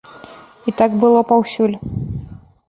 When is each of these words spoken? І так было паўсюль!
І 0.71 0.73
так 0.81 0.91
было 1.03 1.19
паўсюль! 1.33 1.77